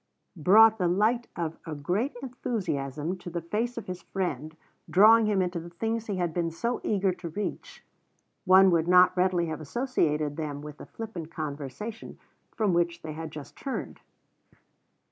brought 0.35 0.79
the 0.79 0.87
light 0.87 1.27
of 1.35 1.59
a 1.63 1.75
great 1.75 2.15
enthusiasm 2.23 3.15
to 3.15 3.29
the 3.29 3.39
face 3.43 3.77
of 3.77 3.85
his 3.85 4.01
friend, 4.01 4.57
drawing 4.89 5.27
him 5.27 5.43
into 5.43 5.59
the 5.59 5.69
things 5.69 6.07
he 6.07 6.15
had 6.15 6.33
been 6.33 6.49
so 6.49 6.81
eager 6.83 7.13
to 7.13 7.29
reach, 7.29 7.85
one 8.43 8.71
would 8.71 8.87
not 8.87 9.15
readily 9.15 9.45
have 9.45 9.61
associated 9.61 10.37
them 10.37 10.59
with 10.63 10.77
the 10.79 10.87
flippant 10.87 11.29
conversation 11.29 12.17
from 12.49 12.73
which 12.73 13.03
they 13.03 13.13
had 13.13 13.29
just 13.29 13.55
turned. 13.55 13.99